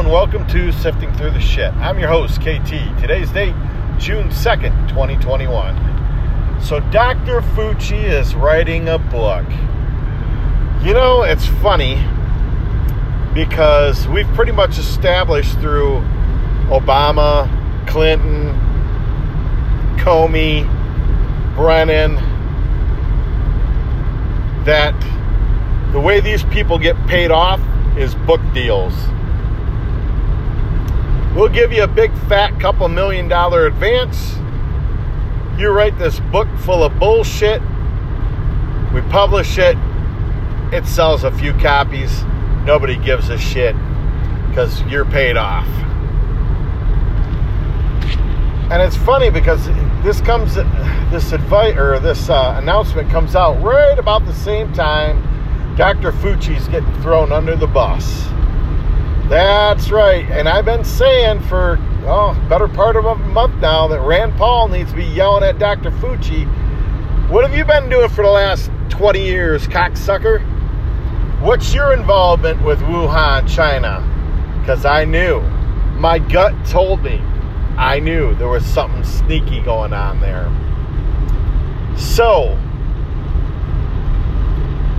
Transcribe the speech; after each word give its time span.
and 0.00 0.10
welcome 0.10 0.46
to 0.46 0.72
Sifting 0.72 1.12
Through 1.12 1.32
the 1.32 1.40
Shit. 1.40 1.74
I'm 1.74 1.98
your 1.98 2.08
host, 2.08 2.40
KT. 2.40 2.70
Today's 3.02 3.30
date, 3.32 3.54
June 3.98 4.30
2nd, 4.30 4.88
2021. 4.88 6.62
So, 6.62 6.80
Dr. 6.90 7.42
Fauci 7.42 8.02
is 8.02 8.34
writing 8.34 8.88
a 8.88 8.98
book. 8.98 9.44
You 10.82 10.94
know, 10.94 11.24
it's 11.24 11.44
funny 11.44 12.02
because 13.34 14.08
we've 14.08 14.26
pretty 14.28 14.52
much 14.52 14.78
established 14.78 15.58
through 15.58 16.00
Obama, 16.70 17.46
Clinton, 17.86 18.54
Comey, 19.98 20.64
Brennan, 21.56 22.14
that 24.64 24.98
the 25.92 26.00
way 26.00 26.20
these 26.20 26.42
people 26.44 26.78
get 26.78 26.96
paid 27.06 27.30
off 27.30 27.60
is 27.98 28.14
book 28.14 28.40
deals. 28.54 28.94
We'll 31.34 31.48
give 31.48 31.72
you 31.72 31.84
a 31.84 31.88
big 31.88 32.12
fat 32.28 32.58
couple 32.60 32.88
million 32.88 33.28
dollar 33.28 33.66
advance. 33.66 34.34
You 35.58 35.70
write 35.70 35.98
this 35.98 36.18
book 36.20 36.48
full 36.58 36.82
of 36.82 36.98
bullshit. 36.98 37.62
We 38.92 39.02
publish 39.02 39.58
it. 39.58 39.76
It 40.72 40.86
sells 40.86 41.24
a 41.24 41.30
few 41.30 41.52
copies. 41.54 42.24
Nobody 42.64 42.96
gives 42.96 43.28
a 43.28 43.38
shit 43.38 43.74
because 44.48 44.82
you're 44.82 45.04
paid 45.04 45.36
off. 45.36 45.68
And 48.70 48.80
it's 48.82 48.96
funny 48.96 49.30
because 49.30 49.66
this 50.02 50.20
comes, 50.20 50.54
this 50.54 51.32
advice 51.32 51.76
or 51.76 51.98
this 51.98 52.28
uh, 52.28 52.54
announcement 52.56 53.10
comes 53.10 53.34
out 53.34 53.60
right 53.62 53.98
about 53.98 54.24
the 54.26 54.34
same 54.34 54.72
time 54.72 55.26
Dr. 55.76 56.12
Fauci's 56.12 56.68
getting 56.68 56.92
thrown 57.00 57.32
under 57.32 57.56
the 57.56 57.66
bus. 57.66 58.26
That's 59.70 59.92
right. 59.92 60.28
And 60.32 60.48
I've 60.48 60.64
been 60.64 60.82
saying 60.82 61.42
for 61.42 61.78
oh, 62.02 62.46
better 62.48 62.66
part 62.66 62.96
of 62.96 63.04
a 63.04 63.14
month 63.14 63.54
now 63.60 63.86
that 63.86 64.00
Rand 64.00 64.36
Paul 64.36 64.66
needs 64.66 64.90
to 64.90 64.96
be 64.96 65.04
yelling 65.04 65.44
at 65.44 65.60
Dr. 65.60 65.92
Fauci. 65.92 66.44
What 67.30 67.48
have 67.48 67.56
you 67.56 67.64
been 67.64 67.88
doing 67.88 68.08
for 68.08 68.24
the 68.24 68.30
last 68.30 68.68
20 68.88 69.24
years, 69.24 69.68
cocksucker? 69.68 70.40
What's 71.40 71.72
your 71.72 71.92
involvement 71.92 72.60
with 72.64 72.80
Wuhan, 72.80 73.48
China? 73.48 74.02
Because 74.58 74.84
I 74.84 75.04
knew. 75.04 75.40
My 76.00 76.18
gut 76.18 76.52
told 76.66 77.04
me. 77.04 77.22
I 77.76 78.00
knew 78.00 78.34
there 78.34 78.48
was 78.48 78.66
something 78.66 79.04
sneaky 79.04 79.60
going 79.60 79.92
on 79.92 80.20
there. 80.20 80.50
So, 81.96 82.58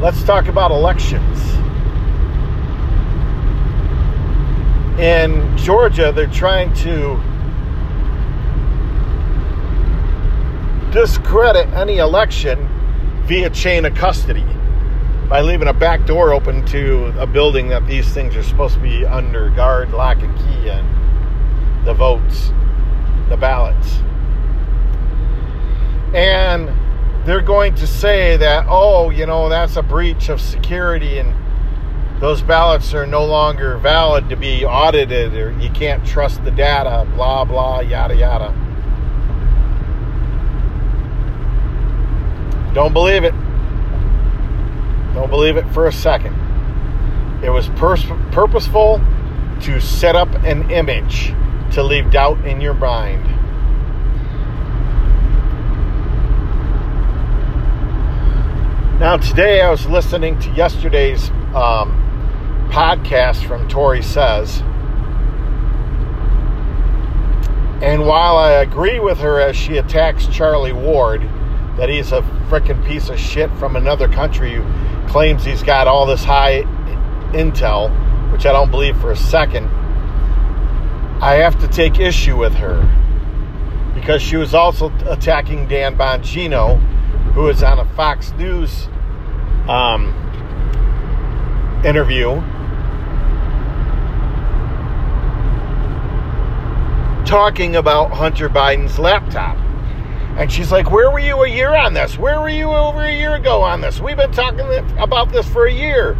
let's 0.00 0.22
talk 0.22 0.46
about 0.46 0.70
elections. 0.70 1.52
In 5.02 5.56
Georgia, 5.56 6.12
they're 6.14 6.28
trying 6.28 6.72
to 6.74 7.20
discredit 10.92 11.66
any 11.74 11.98
election 11.98 12.68
via 13.24 13.50
chain 13.50 13.84
of 13.84 13.96
custody 13.96 14.46
by 15.28 15.40
leaving 15.40 15.66
a 15.66 15.72
back 15.72 16.06
door 16.06 16.32
open 16.32 16.64
to 16.66 17.12
a 17.18 17.26
building 17.26 17.66
that 17.70 17.84
these 17.88 18.14
things 18.14 18.36
are 18.36 18.44
supposed 18.44 18.74
to 18.74 18.80
be 18.80 19.04
under 19.04 19.50
guard, 19.50 19.90
lock, 19.90 20.18
and 20.22 20.38
key 20.38 20.68
in 20.68 21.84
the 21.84 21.94
votes, 21.94 22.52
the 23.28 23.36
ballots. 23.36 23.96
And 26.14 26.70
they're 27.26 27.40
going 27.40 27.74
to 27.74 27.88
say 27.88 28.36
that, 28.36 28.66
oh, 28.68 29.10
you 29.10 29.26
know, 29.26 29.48
that's 29.48 29.74
a 29.74 29.82
breach 29.82 30.28
of 30.28 30.40
security 30.40 31.18
and 31.18 31.41
those 32.22 32.40
ballots 32.40 32.94
are 32.94 33.04
no 33.04 33.24
longer 33.24 33.76
valid 33.78 34.28
to 34.28 34.36
be 34.36 34.64
audited 34.64 35.34
or 35.34 35.50
you 35.58 35.68
can't 35.70 36.06
trust 36.06 36.44
the 36.44 36.52
data, 36.52 37.04
blah, 37.16 37.44
blah, 37.44 37.80
yada, 37.80 38.14
yada. 38.14 38.54
Don't 42.72 42.92
believe 42.92 43.24
it. 43.24 43.34
Don't 45.14 45.30
believe 45.30 45.56
it 45.56 45.68
for 45.74 45.88
a 45.88 45.92
second. 45.92 46.32
It 47.42 47.50
was 47.50 47.68
pers- 47.70 48.06
purposeful 48.30 49.00
to 49.62 49.80
set 49.80 50.14
up 50.14 50.32
an 50.44 50.70
image 50.70 51.34
to 51.72 51.82
leave 51.82 52.12
doubt 52.12 52.46
in 52.46 52.60
your 52.60 52.74
mind. 52.74 53.24
Now, 59.00 59.16
today 59.16 59.60
I 59.60 59.70
was 59.72 59.86
listening 59.86 60.38
to 60.38 60.50
yesterday's 60.52 61.28
um, 61.52 62.01
podcast 62.72 63.46
from 63.46 63.68
Tore 63.68 64.00
Says. 64.00 64.60
And 67.82 68.06
while 68.06 68.38
I 68.38 68.52
agree 68.62 68.98
with 68.98 69.18
her 69.18 69.40
as 69.40 69.56
she 69.56 69.76
attacks 69.76 70.26
Charlie 70.28 70.72
Ward, 70.72 71.20
that 71.76 71.90
he's 71.90 72.12
a 72.12 72.22
freaking 72.48 72.82
piece 72.86 73.10
of 73.10 73.18
shit 73.18 73.50
from 73.58 73.76
another 73.76 74.08
country 74.08 74.54
who 74.54 75.06
claims 75.06 75.44
he's 75.44 75.62
got 75.62 75.86
all 75.86 76.06
this 76.06 76.24
high 76.24 76.62
intel, 77.34 77.90
which 78.32 78.46
I 78.46 78.52
don't 78.52 78.70
believe 78.70 78.98
for 79.02 79.10
a 79.10 79.16
second, 79.16 79.66
I 81.20 81.34
have 81.42 81.60
to 81.60 81.68
take 81.68 82.00
issue 82.00 82.38
with 82.38 82.54
her 82.54 82.80
because 83.94 84.22
she 84.22 84.38
was 84.38 84.54
also 84.54 84.90
attacking 85.06 85.68
Dan 85.68 85.98
Bongino, 85.98 86.80
who 87.34 87.48
is 87.48 87.62
on 87.62 87.78
a 87.78 87.84
Fox 87.94 88.32
News 88.32 88.88
um, 89.68 90.14
interview 91.84 92.42
talking 97.32 97.76
about 97.76 98.10
Hunter 98.10 98.50
Biden's 98.50 98.98
laptop. 98.98 99.56
And 100.36 100.52
she's 100.52 100.70
like, 100.70 100.90
Where 100.90 101.10
were 101.10 101.18
you 101.18 101.44
a 101.44 101.48
year 101.48 101.74
on 101.74 101.94
this? 101.94 102.18
Where 102.18 102.38
were 102.42 102.50
you 102.50 102.68
over 102.68 103.00
a 103.00 103.16
year 103.16 103.36
ago 103.36 103.62
on 103.62 103.80
this? 103.80 104.00
We've 104.00 104.18
been 104.18 104.32
talking 104.32 104.60
about 104.98 105.32
this 105.32 105.48
for 105.48 105.64
a 105.64 105.72
year. 105.72 106.10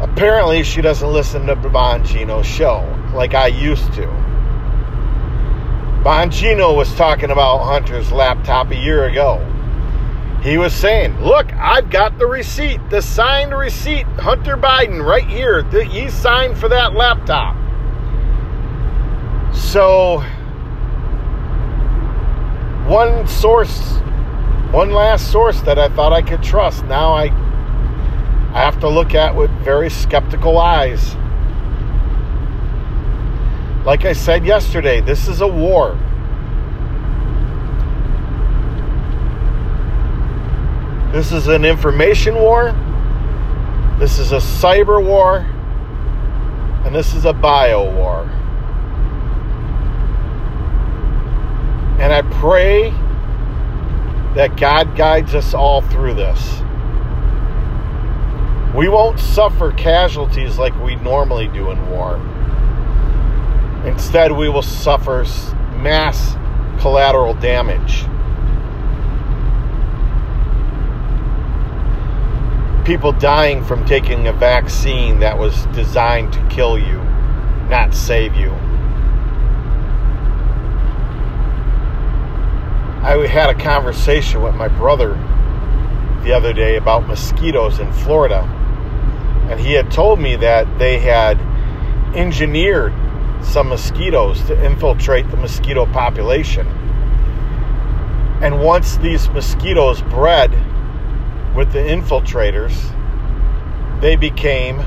Apparently, 0.00 0.62
she 0.62 0.80
doesn't 0.80 1.12
listen 1.12 1.44
to 1.48 1.54
Bongino's 1.56 2.46
show 2.46 2.80
like 3.12 3.34
I 3.34 3.48
used 3.48 3.92
to. 3.92 4.06
Bongino 6.02 6.74
was 6.74 6.94
talking 6.94 7.30
about 7.30 7.58
Hunter's 7.58 8.10
laptop 8.10 8.70
a 8.70 8.76
year 8.76 9.04
ago. 9.04 9.36
He 10.42 10.56
was 10.56 10.72
saying, 10.72 11.20
Look, 11.20 11.52
I've 11.52 11.90
got 11.90 12.18
the 12.18 12.26
receipt, 12.26 12.80
the 12.88 13.02
signed 13.02 13.54
receipt, 13.54 14.06
Hunter 14.18 14.56
Biden, 14.56 15.04
right 15.04 15.28
here. 15.28 15.62
He 15.84 16.08
signed 16.08 16.56
for 16.56 16.70
that 16.70 16.94
laptop. 16.94 17.65
So, 19.56 20.22
one 22.86 23.26
source, 23.26 23.80
one 24.70 24.90
last 24.90 25.32
source 25.32 25.60
that 25.62 25.78
I 25.78 25.88
thought 25.88 26.12
I 26.12 26.22
could 26.22 26.42
trust, 26.42 26.84
now 26.84 27.12
I, 27.12 27.24
I 28.54 28.60
have 28.60 28.78
to 28.80 28.88
look 28.88 29.14
at 29.14 29.34
with 29.34 29.50
very 29.64 29.90
skeptical 29.90 30.58
eyes. 30.58 31.16
Like 33.84 34.04
I 34.04 34.12
said 34.12 34.44
yesterday, 34.44 35.00
this 35.00 35.26
is 35.26 35.40
a 35.40 35.46
war. 35.46 35.98
This 41.12 41.32
is 41.32 41.46
an 41.48 41.64
information 41.64 42.34
war. 42.34 42.72
This 43.98 44.18
is 44.18 44.32
a 44.32 44.38
cyber 44.38 45.02
war. 45.02 45.38
And 46.84 46.94
this 46.94 47.14
is 47.14 47.24
a 47.24 47.32
bio 47.32 47.90
war. 47.90 48.30
And 51.98 52.12
I 52.12 52.22
pray 52.40 52.90
that 54.34 54.56
God 54.56 54.96
guides 54.96 55.34
us 55.34 55.54
all 55.54 55.80
through 55.80 56.14
this. 56.14 56.60
We 58.74 58.88
won't 58.88 59.18
suffer 59.18 59.72
casualties 59.72 60.58
like 60.58 60.78
we 60.82 60.96
normally 60.96 61.48
do 61.48 61.70
in 61.70 61.90
war. 61.90 62.16
Instead, 63.86 64.32
we 64.32 64.48
will 64.48 64.62
suffer 64.62 65.24
mass 65.78 66.34
collateral 66.80 67.34
damage. 67.34 68.04
people 72.86 73.10
dying 73.10 73.64
from 73.64 73.84
taking 73.84 74.28
a 74.28 74.32
vaccine 74.32 75.18
that 75.18 75.36
was 75.36 75.66
designed 75.74 76.32
to 76.32 76.48
kill 76.48 76.78
you, 76.78 77.02
not 77.68 77.92
save 77.92 78.36
you. 78.36 78.50
I 83.16 83.26
had 83.26 83.48
a 83.48 83.54
conversation 83.54 84.42
with 84.42 84.54
my 84.54 84.68
brother 84.68 85.14
the 86.22 86.32
other 86.34 86.52
day 86.52 86.76
about 86.76 87.06
mosquitoes 87.06 87.78
in 87.78 87.90
Florida. 87.90 88.42
And 89.50 89.58
he 89.58 89.72
had 89.72 89.90
told 89.90 90.20
me 90.20 90.36
that 90.36 90.78
they 90.78 90.98
had 90.98 91.40
engineered 92.14 92.92
some 93.42 93.68
mosquitoes 93.68 94.42
to 94.46 94.64
infiltrate 94.64 95.30
the 95.30 95.36
mosquito 95.38 95.86
population. 95.86 96.66
And 98.42 98.60
once 98.60 98.98
these 98.98 99.30
mosquitoes 99.30 100.02
bred 100.02 100.50
with 101.56 101.72
the 101.72 101.78
infiltrators, 101.78 102.74
they 104.02 104.16
became 104.16 104.80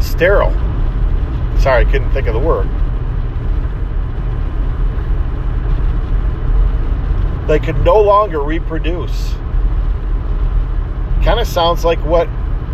sterile. 0.00 0.67
Sorry, 1.58 1.84
I 1.84 1.90
couldn't 1.90 2.12
think 2.12 2.28
of 2.28 2.34
the 2.34 2.40
word. 2.40 2.68
They 7.48 7.58
could 7.58 7.78
no 7.84 8.00
longer 8.00 8.42
reproduce. 8.42 9.32
Kind 11.24 11.40
of 11.40 11.46
sounds 11.46 11.84
like 11.84 11.98
what 12.04 12.28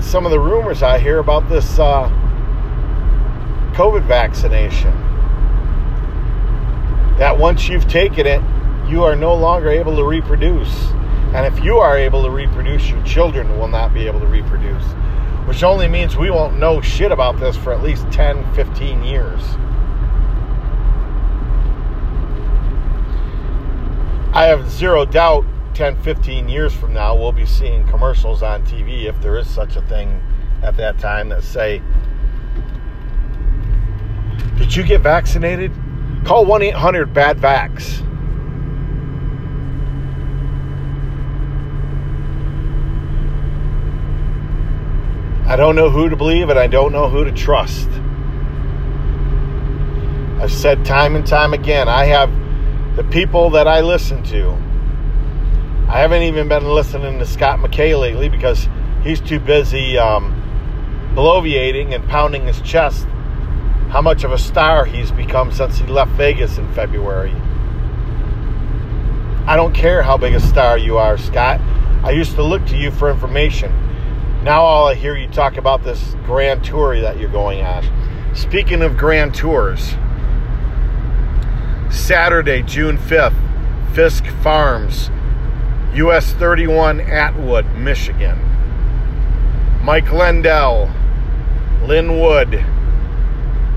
some 0.00 0.26
of 0.26 0.30
the 0.30 0.40
rumors 0.40 0.82
I 0.82 0.98
hear 0.98 1.20
about 1.20 1.48
this 1.48 1.78
uh, 1.78 2.08
COVID 3.74 4.06
vaccination. 4.06 4.92
That 7.18 7.38
once 7.38 7.68
you've 7.68 7.88
taken 7.88 8.26
it, 8.26 8.42
you 8.88 9.04
are 9.04 9.16
no 9.16 9.34
longer 9.34 9.70
able 9.70 9.96
to 9.96 10.04
reproduce. 10.04 10.90
And 11.32 11.46
if 11.46 11.64
you 11.64 11.78
are 11.78 11.96
able 11.96 12.22
to 12.24 12.30
reproduce, 12.30 12.90
your 12.90 13.02
children 13.04 13.58
will 13.58 13.68
not 13.68 13.94
be 13.94 14.06
able 14.06 14.20
to 14.20 14.26
reproduce. 14.26 14.84
Which 15.46 15.62
only 15.62 15.88
means 15.88 16.16
we 16.16 16.30
won't 16.30 16.58
know 16.58 16.80
shit 16.80 17.12
about 17.12 17.40
this 17.40 17.56
for 17.56 17.72
at 17.72 17.82
least 17.82 18.10
10, 18.12 18.54
15 18.54 19.04
years. 19.04 19.40
I 24.34 24.44
have 24.44 24.68
zero 24.70 25.06
doubt 25.06 25.46
10, 25.76 26.02
15 26.02 26.48
years 26.48 26.74
from 26.74 26.94
now, 26.94 27.14
we'll 27.14 27.32
be 27.32 27.44
seeing 27.44 27.86
commercials 27.86 28.42
on 28.42 28.64
TV, 28.64 29.04
if 29.04 29.20
there 29.20 29.36
is 29.36 29.48
such 29.48 29.76
a 29.76 29.82
thing 29.82 30.22
at 30.62 30.76
that 30.78 30.98
time, 30.98 31.28
that 31.28 31.42
say, 31.42 31.82
Did 34.56 34.74
you 34.74 34.82
get 34.82 35.02
vaccinated? 35.02 35.70
Call 36.24 36.46
1 36.46 36.62
800 36.62 37.12
BAD 37.12 37.38
VAX. 37.38 38.02
I 45.46 45.54
don't 45.54 45.76
know 45.76 45.90
who 45.90 46.08
to 46.08 46.16
believe 46.16 46.48
and 46.48 46.58
I 46.58 46.66
don't 46.66 46.90
know 46.90 47.08
who 47.08 47.22
to 47.22 47.30
trust. 47.30 47.88
I've 50.40 50.50
said 50.50 50.84
time 50.84 51.14
and 51.14 51.24
time 51.24 51.54
again, 51.54 51.88
I 51.88 52.06
have 52.06 52.32
the 52.96 53.04
people 53.04 53.50
that 53.50 53.68
I 53.68 53.80
listen 53.80 54.24
to. 54.24 54.50
I 55.88 56.00
haven't 56.00 56.22
even 56.22 56.48
been 56.48 56.64
listening 56.64 57.20
to 57.20 57.24
Scott 57.24 57.60
McKay 57.60 57.98
lately 57.98 58.28
because 58.28 58.68
he's 59.04 59.20
too 59.20 59.38
busy 59.38 59.96
um, 59.96 60.34
bloviating 61.14 61.94
and 61.94 62.06
pounding 62.08 62.44
his 62.44 62.60
chest 62.62 63.06
how 63.88 64.02
much 64.02 64.24
of 64.24 64.32
a 64.32 64.38
star 64.38 64.84
he's 64.84 65.12
become 65.12 65.52
since 65.52 65.78
he 65.78 65.86
left 65.86 66.10
Vegas 66.12 66.58
in 66.58 66.70
February. 66.74 67.32
I 69.46 69.54
don't 69.54 69.72
care 69.72 70.02
how 70.02 70.16
big 70.16 70.34
a 70.34 70.40
star 70.40 70.76
you 70.76 70.98
are, 70.98 71.16
Scott. 71.16 71.60
I 72.02 72.10
used 72.10 72.34
to 72.34 72.42
look 72.42 72.66
to 72.66 72.76
you 72.76 72.90
for 72.90 73.12
information. 73.12 73.85
Now 74.46 74.62
all 74.62 74.86
I 74.86 74.94
hear 74.94 75.16
you 75.16 75.26
talk 75.26 75.56
about 75.56 75.82
this 75.82 76.14
grand 76.24 76.62
tour 76.62 77.00
that 77.00 77.18
you're 77.18 77.28
going 77.28 77.62
on. 77.66 77.82
Speaking 78.32 78.80
of 78.80 78.96
grand 78.96 79.34
tours, 79.34 79.96
Saturday, 81.90 82.62
June 82.62 82.96
5th, 82.96 83.34
Fisk 83.92 84.24
Farms, 84.44 85.10
US 85.94 86.32
31 86.34 87.00
Atwood, 87.00 87.66
Michigan. 87.74 88.38
Mike 89.82 90.12
Lindell, 90.12 90.92
Lin 91.82 92.20
Wood, 92.20 92.64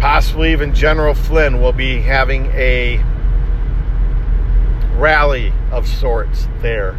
possibly 0.00 0.52
even 0.52 0.74
General 0.74 1.14
Flynn 1.14 1.62
will 1.62 1.72
be 1.72 2.02
having 2.02 2.44
a 2.48 3.02
rally 4.98 5.50
of 5.72 5.88
sorts 5.88 6.46
there. 6.60 6.94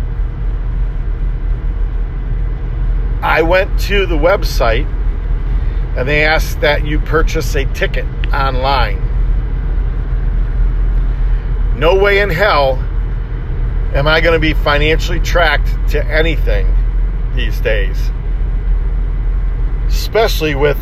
I 3.21 3.41
went 3.41 3.79
to 3.81 4.05
the 4.05 4.15
website 4.15 4.87
and 5.97 6.07
they 6.07 6.23
asked 6.23 6.61
that 6.61 6.85
you 6.85 6.99
purchase 6.99 7.53
a 7.55 7.65
ticket 7.73 8.05
online. 8.33 9.05
No 11.77 11.95
way 11.95 12.19
in 12.19 12.29
hell 12.29 12.75
am 13.93 14.07
I 14.07 14.21
going 14.21 14.33
to 14.33 14.39
be 14.39 14.53
financially 14.53 15.19
tracked 15.19 15.89
to 15.91 16.05
anything 16.05 16.73
these 17.35 17.59
days. 17.59 17.97
Especially 19.87 20.55
with 20.55 20.77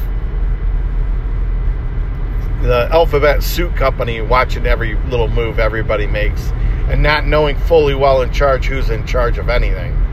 the 2.61 2.87
alphabet 2.91 3.41
suit 3.41 3.75
company 3.75 4.21
watching 4.21 4.65
every 4.65 4.95
little 5.05 5.27
move 5.27 5.57
everybody 5.57 6.05
makes 6.05 6.51
and 6.89 7.01
not 7.01 7.25
knowing 7.25 7.57
fully 7.57 7.95
well 7.95 8.21
in 8.21 8.31
charge 8.31 8.65
who's 8.65 8.89
in 8.89 9.05
charge 9.07 9.37
of 9.37 9.49
anything. 9.49 10.06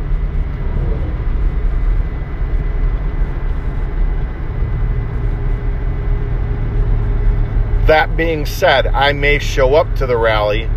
That 7.87 8.17
being 8.17 8.47
said, 8.47 8.87
I 8.87 9.13
may 9.13 9.39
show 9.39 9.75
up 9.75 9.95
to 9.97 10.07
the 10.07 10.17
rally 10.17 10.69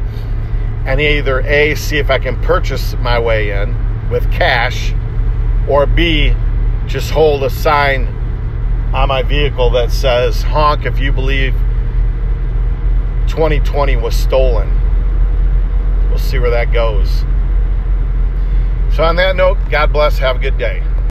and 0.85 1.01
either 1.01 1.41
A, 1.41 1.75
see 1.75 1.97
if 1.97 2.09
I 2.09 2.19
can 2.19 2.41
purchase 2.41 2.95
my 2.95 3.19
way 3.19 3.51
in 3.51 4.09
with 4.09 4.31
cash, 4.31 4.93
or 5.67 5.85
B, 5.85 6.33
just 6.85 7.11
hold 7.11 7.43
a 7.43 7.49
sign 7.49 8.07
on 8.93 9.09
my 9.09 9.21
vehicle 9.21 9.69
that 9.71 9.91
says, 9.91 10.41
honk 10.43 10.85
if 10.85 10.97
you 10.99 11.11
believe 11.11 11.53
2020 13.27 13.97
was 13.97 14.15
stolen. 14.15 14.69
We'll 16.09 16.19
see 16.19 16.39
where 16.39 16.49
that 16.49 16.71
goes. 16.71 17.23
So, 18.95 19.03
on 19.03 19.17
that 19.17 19.35
note, 19.35 19.57
God 19.69 19.91
bless. 19.91 20.17
Have 20.17 20.37
a 20.37 20.39
good 20.39 20.57
day. 20.57 20.81